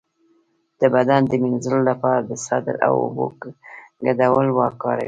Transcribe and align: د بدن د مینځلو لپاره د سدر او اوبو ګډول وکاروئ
د 0.79 0.81
بدن 0.95 1.21
د 1.27 1.31
مینځلو 1.43 1.79
لپاره 1.89 2.21
د 2.29 2.31
سدر 2.45 2.75
او 2.87 2.93
اوبو 3.03 3.25
ګډول 4.05 4.47
وکاروئ 4.59 4.99